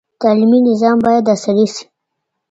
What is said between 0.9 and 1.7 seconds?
باید عصري